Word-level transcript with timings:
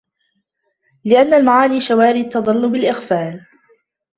لِأَنَّ 1.05 1.33
الْمَعَانِيَ 1.33 1.79
شَوَارِدُ 1.79 2.29
تَضِلُّ 2.29 2.69
بِالْإِغْفَالِ 2.69 3.45